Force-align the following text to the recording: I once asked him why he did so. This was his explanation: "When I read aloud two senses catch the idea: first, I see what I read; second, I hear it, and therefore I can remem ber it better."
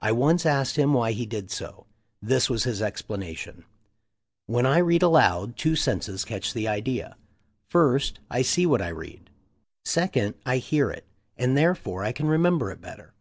I 0.00 0.12
once 0.12 0.46
asked 0.46 0.76
him 0.76 0.94
why 0.94 1.12
he 1.12 1.26
did 1.26 1.50
so. 1.50 1.84
This 2.22 2.48
was 2.48 2.64
his 2.64 2.80
explanation: 2.80 3.66
"When 4.46 4.64
I 4.64 4.78
read 4.78 5.02
aloud 5.02 5.58
two 5.58 5.76
senses 5.76 6.24
catch 6.24 6.54
the 6.54 6.66
idea: 6.66 7.18
first, 7.68 8.18
I 8.30 8.40
see 8.40 8.64
what 8.64 8.80
I 8.80 8.88
read; 8.88 9.28
second, 9.84 10.36
I 10.46 10.56
hear 10.56 10.90
it, 10.90 11.04
and 11.36 11.54
therefore 11.54 12.02
I 12.02 12.12
can 12.12 12.28
remem 12.28 12.58
ber 12.58 12.70
it 12.70 12.80
better." 12.80 13.12